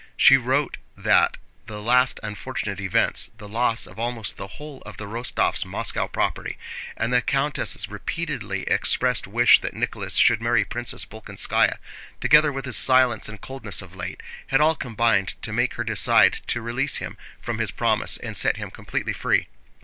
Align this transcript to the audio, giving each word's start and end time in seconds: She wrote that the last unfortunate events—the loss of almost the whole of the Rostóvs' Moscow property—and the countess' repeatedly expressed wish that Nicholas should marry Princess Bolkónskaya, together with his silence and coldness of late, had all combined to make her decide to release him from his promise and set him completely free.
She 0.17 0.35
wrote 0.35 0.77
that 0.97 1.37
the 1.67 1.79
last 1.79 2.19
unfortunate 2.23 2.81
events—the 2.81 3.47
loss 3.47 3.85
of 3.85 3.99
almost 3.99 4.35
the 4.35 4.47
whole 4.57 4.81
of 4.81 4.97
the 4.97 5.05
Rostóvs' 5.05 5.63
Moscow 5.63 6.07
property—and 6.07 7.13
the 7.13 7.21
countess' 7.21 7.87
repeatedly 7.87 8.63
expressed 8.63 9.27
wish 9.27 9.61
that 9.61 9.75
Nicholas 9.75 10.15
should 10.15 10.41
marry 10.41 10.65
Princess 10.65 11.05
Bolkónskaya, 11.05 11.77
together 12.19 12.51
with 12.51 12.65
his 12.65 12.77
silence 12.77 13.29
and 13.29 13.41
coldness 13.41 13.83
of 13.83 13.95
late, 13.95 14.23
had 14.47 14.59
all 14.59 14.75
combined 14.75 15.35
to 15.43 15.53
make 15.53 15.75
her 15.75 15.83
decide 15.83 16.33
to 16.47 16.63
release 16.63 16.95
him 16.97 17.15
from 17.39 17.59
his 17.59 17.69
promise 17.69 18.17
and 18.17 18.35
set 18.35 18.57
him 18.57 18.71
completely 18.71 19.13
free. 19.13 19.49